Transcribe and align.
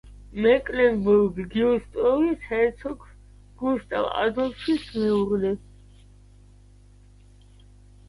მეკლენბურგ-გიუსტროვის 0.43 2.47
ჰერცოგ 2.47 3.05
გუსტავ 3.63 4.11
ადოლფის 4.25 4.91
მეუღლე. 4.99 5.57